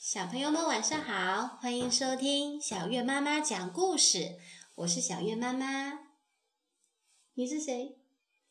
[0.00, 4.38] 小朋友们晚上好，欢迎收听小月妈妈讲故事。
[4.76, 5.98] 我是小月妈妈，
[7.34, 7.98] 你是谁？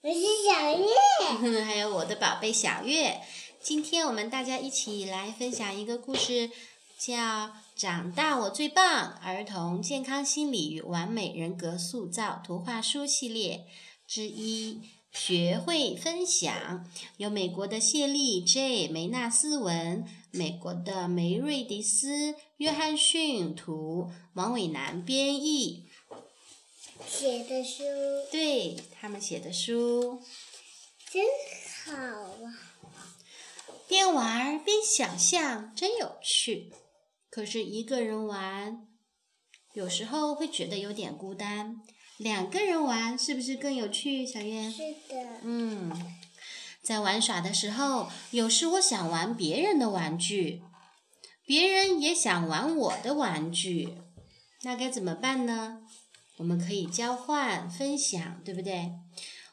[0.02, 1.66] 我是小月。
[1.66, 3.22] 还有我的宝贝小月。
[3.60, 6.52] 今天我们大家一起来分享一个故事，
[7.00, 7.16] 叫
[7.76, 13.66] 《长大我最棒：儿童健康心理与完美人格塑造图画书系列
[14.06, 14.76] 之一》。
[15.12, 16.88] 学会分享，
[17.18, 25.88] 由美国的谢丽 ·J· 梅纳斯文，美国的梅瑞迪斯·约翰逊图，王伟南编译。
[27.08, 27.84] 写的书。
[28.32, 30.22] 对他们写的书。
[31.12, 31.24] 真
[31.86, 31.98] 好
[32.46, 32.54] 啊！
[33.88, 36.72] 边玩边想象，真有趣。
[37.32, 38.88] 可是一个人玩，
[39.74, 41.82] 有时候会觉得有点孤单。
[42.18, 44.26] 两个人玩是不是更有趣？
[44.28, 44.78] 小月是
[45.08, 45.40] 的。
[45.42, 45.90] 嗯，
[46.90, 50.64] 在玩耍的时候，有时我想玩别人的玩具，
[51.46, 53.96] 别人也想玩我的玩具，
[54.64, 55.84] 那该怎么办呢？
[56.38, 58.94] 我们可以交换、分享，对不对？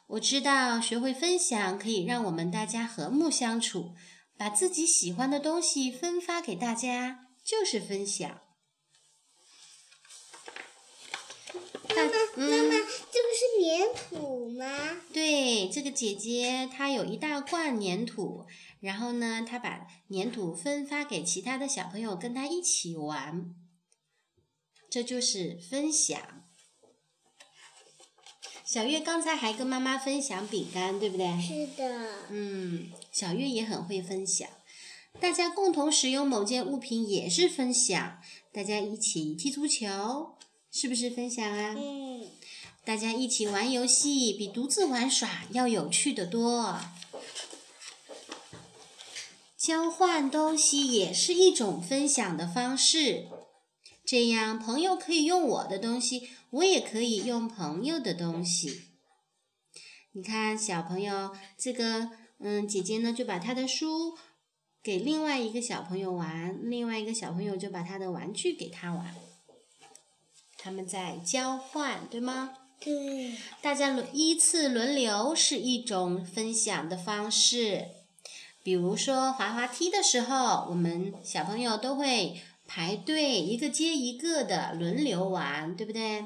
[0.07, 3.93] 我知道学会分享可以让我们大家和睦相处，
[4.35, 8.27] 把自己喜欢的东西分发给大家，就是分享。
[11.87, 12.71] 妈妈，妈妈，
[13.11, 14.26] 这个是粘土吗？
[15.67, 18.45] 对，这个姐姐她有一大罐粘土，
[18.79, 23.53] 然后呢，她把粘土分发给其他的小朋友，跟她一起玩。
[24.89, 26.19] 这就是分享。
[28.65, 31.41] 小月刚才还跟妈妈分享饼干，对不对？
[31.41, 32.27] 是的。
[32.29, 34.47] 嗯，小月也很会分享。
[35.19, 38.19] 大家共同使用某件物品也是分享。
[38.51, 40.35] 大家一起踢足球。
[40.69, 41.73] 是不是分享啊？
[41.77, 42.29] 嗯，
[42.87, 46.79] 大家一起玩游戏，比独自玩耍要有趣的多。
[49.57, 53.27] 交换东西也是一种分享的方式，
[54.05, 58.83] 这样朋友可以用我的东西，我也可以用朋友的东西。
[60.13, 64.17] 你看，小朋友，这个，嗯，姐姐呢就把她的书
[64.81, 69.13] 给另外一个小朋友玩，另外一个小朋友就把他的玩具给他玩。
[70.57, 72.53] 他们在交换，对吗？
[72.79, 73.33] 对。
[73.61, 77.87] 大家轮依次轮流是一种分享的方式。
[78.63, 86.25] 比如说滑滑梯的时候，我们小朋友都会排队，一个接一个的轮流玩，对不对？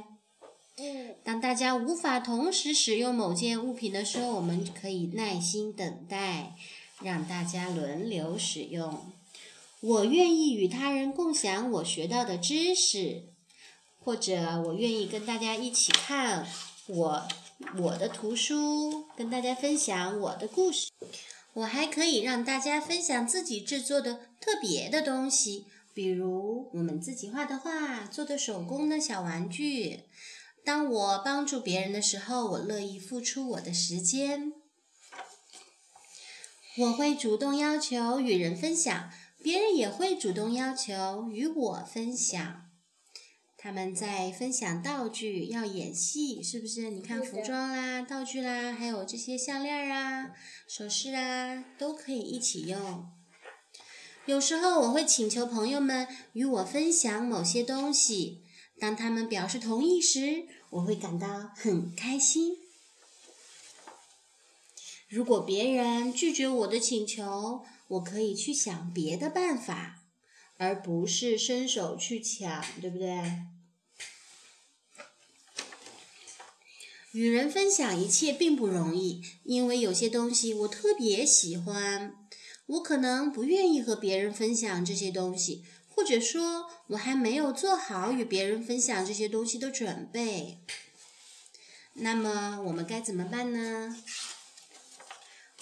[0.77, 1.15] 嗯。
[1.23, 6.55] 当大家无法同时使用某件物品的时候，我们可以耐心等待，
[7.03, 9.11] 让大家轮流使用。
[9.79, 13.23] 我愿意与他人共享我学到的知识。
[14.03, 16.47] 或者我愿意跟大家一起看
[16.87, 17.27] 我
[17.77, 20.89] 我的图书，跟大家分享我的故事。
[21.53, 30.05] 我还可以让大家分享自己制作的特别的东西，比如我们自己画的画、做的手工的小玩具。
[30.65, 34.53] 当我帮助别人的时候，我乐意付出我的时间。
[36.77, 39.11] 我会主动要求与人分享，
[39.43, 42.70] 别人也会主动要求与我分享。
[43.63, 46.89] 他们在分享道具，要演戏，是不是？
[46.89, 50.31] 你看服装啦、道具啦，还有这些项链啊、
[50.67, 53.07] 首饰啊，都可以一起用。
[54.25, 58.41] 有时候我会请求朋友们与我分享某些东西，
[58.79, 62.57] 当他们表示同意时，我会感到很开心。
[65.07, 70.00] 如果别人拒绝我的请求，我可以去想别的办法。
[70.61, 73.19] 而不是伸手去抢，对不对？
[77.13, 82.13] 与人分享一切并不容易，因为有些东西我特别喜欢，
[82.67, 90.59] 我可能不愿意和别人分享这些东西，或者说我还没有做好与别人分享这些东西的准备。
[91.93, 93.97] 那么我们该怎么办呢？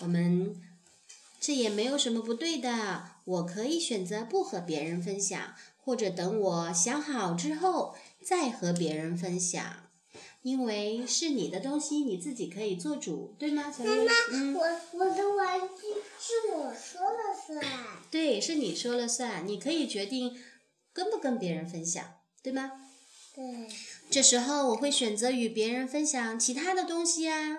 [0.02, 0.62] 我们。
[1.50, 9.90] 这也没有什么不对的，我可以选择不和别人分享，或者等我想好之后再和别人分享，
[10.44, 13.74] 因为是你的东西，你自己可以做主，对吗？
[13.76, 15.88] 小妈妈，我我的玩具
[16.20, 17.66] 是我说了算。
[18.12, 20.40] 对，是你说了算，你可以决定
[20.94, 22.06] 跟不跟别人分享，
[22.44, 22.74] 对吗？
[23.34, 23.68] 对。
[24.12, 27.58] 这时候我会选择与别人分享其他的东西啊。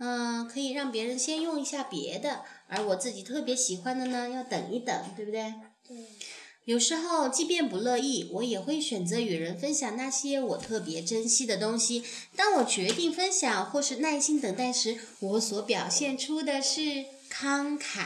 [0.00, 5.54] 嗯，可以让别人先用一下别的，而我自己特别喜欢的呢，要等一等，对不对？
[5.86, 5.96] 对。
[6.64, 12.04] 有时候，即便不乐意，我也会选择与人分享那些我特别珍惜的东西。
[12.36, 16.80] 当我决定分享或是耐心等待时，我所表现出的是
[17.30, 18.04] 慷慨。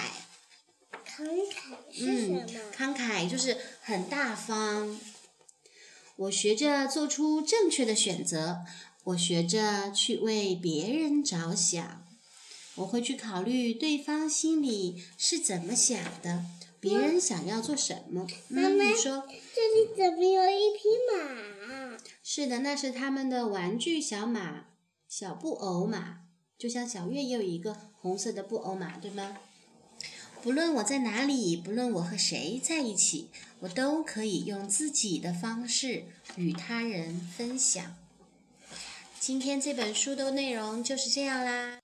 [1.07, 2.45] 慷慨是什么？
[2.77, 4.99] 慷慨就是很大方。
[6.17, 8.61] 我学着做出正确的选择，
[9.05, 12.05] 我学着去为别人着想。
[12.77, 16.45] 我会去考虑对方心里是怎么想的，
[16.81, 18.27] 别人想要做什么。
[18.49, 21.99] 妈妈，你说这里怎么有一匹马？
[22.23, 24.65] 是的，那是他们的玩具小马，
[25.09, 26.23] 小布偶马，
[26.59, 29.37] 就像小月也有一个红色的布偶马，对吗？
[30.43, 33.29] 不论我在哪里，不论我和谁在一起，
[33.61, 37.97] 我都可以用自己的方式与他人分享。
[39.27, 41.79] 今天这本书的内容就是这样啦。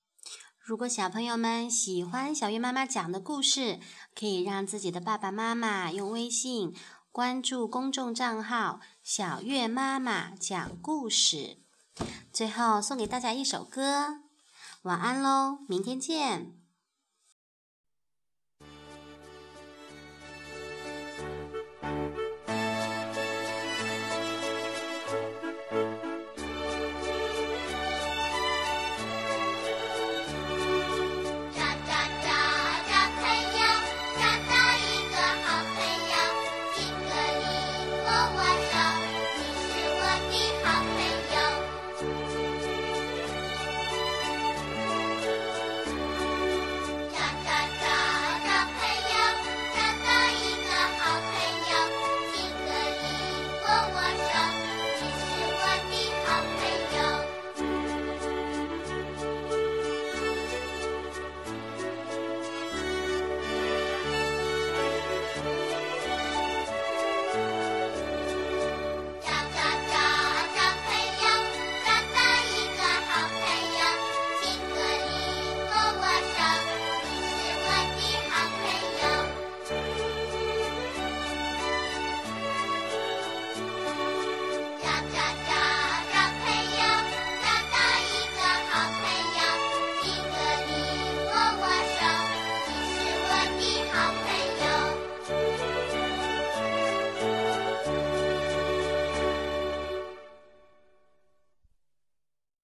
[0.58, 3.80] 如果小朋友们喜欢小月妈妈讲的故事，
[4.14, 6.74] 可以让自己的爸爸妈妈用微信
[7.10, 11.56] 关注公众账号“小月妈妈讲故事”。
[12.30, 14.20] 最后送给大家一首歌，
[14.82, 16.59] 晚安喽，明天见。